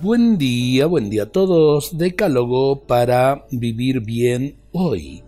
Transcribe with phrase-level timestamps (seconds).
[0.00, 1.96] Buen día, buen día a todos.
[1.96, 5.22] Decálogo para vivir bien hoy.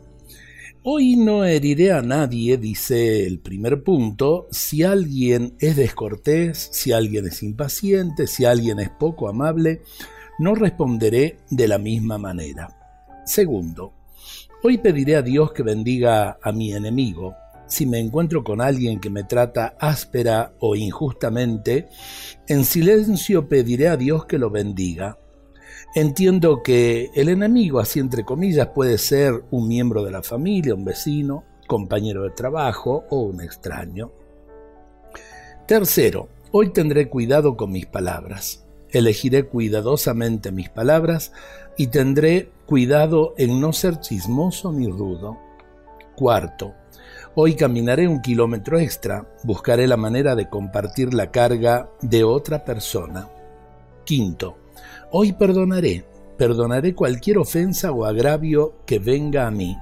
[0.83, 7.27] Hoy no heriré a nadie, dice el primer punto, si alguien es descortés, si alguien
[7.27, 9.83] es impaciente, si alguien es poco amable,
[10.39, 12.69] no responderé de la misma manera.
[13.25, 13.95] Segundo,
[14.63, 17.35] hoy pediré a Dios que bendiga a mi enemigo.
[17.67, 21.89] Si me encuentro con alguien que me trata áspera o injustamente,
[22.47, 25.19] en silencio pediré a Dios que lo bendiga.
[25.95, 30.85] Entiendo que el enemigo, así entre comillas, puede ser un miembro de la familia, un
[30.85, 34.13] vecino, compañero de trabajo o un extraño.
[35.67, 38.65] Tercero, hoy tendré cuidado con mis palabras.
[38.91, 41.33] Elegiré cuidadosamente mis palabras
[41.77, 45.39] y tendré cuidado en no ser chismoso ni rudo.
[46.15, 46.75] Cuarto,
[47.39, 53.29] hoy caminaré un kilómetro extra, buscaré la manera de compartir la carga de otra persona.
[54.05, 54.57] Quinto,
[55.11, 56.07] hoy perdonaré,
[56.39, 59.77] perdonaré cualquier ofensa o agravio que venga a mí.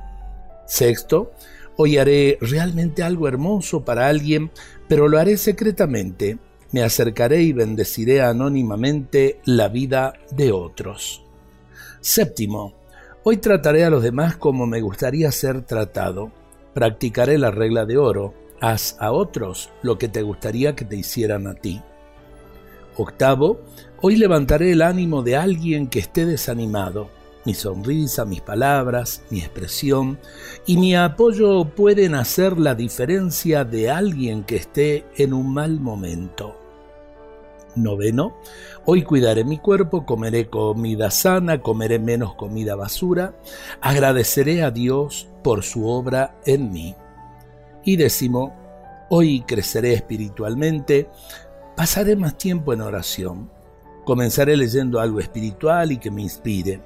[0.66, 1.30] Sexto,
[1.76, 4.50] hoy haré realmente algo hermoso para alguien,
[4.88, 6.38] pero lo haré secretamente.
[6.72, 11.22] Me acercaré y bendeciré anónimamente la vida de otros.
[12.00, 12.74] Séptimo,
[13.22, 16.32] hoy trataré a los demás como me gustaría ser tratado.
[16.74, 18.34] Practicaré la regla de oro.
[18.60, 21.80] Haz a otros lo que te gustaría que te hicieran a ti.
[22.96, 23.60] Octavo,
[24.00, 27.10] hoy levantaré el ánimo de alguien que esté desanimado.
[27.44, 30.18] Mi sonrisa, mis palabras, mi expresión
[30.66, 36.63] y mi apoyo pueden hacer la diferencia de alguien que esté en un mal momento.
[37.76, 38.34] Noveno,
[38.84, 43.34] hoy cuidaré mi cuerpo, comeré comida sana, comeré menos comida basura,
[43.80, 46.94] agradeceré a Dios por su obra en mí.
[47.84, 48.54] Y décimo,
[49.10, 51.08] hoy creceré espiritualmente,
[51.76, 53.50] pasaré más tiempo en oración,
[54.04, 56.80] comenzaré leyendo algo espiritual y que me inspire,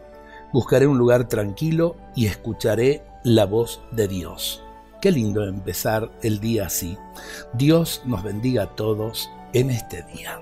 [0.52, 4.62] buscaré un lugar tranquilo y escucharé la voz de Dios.
[5.00, 6.98] Qué lindo empezar el día así.
[7.52, 10.40] Dios nos bendiga a todos en este día.